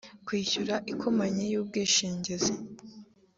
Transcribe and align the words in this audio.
kwishyura 0.25 0.75
ikompanyi 0.91 1.45
y’ubwishingizi 1.51 2.53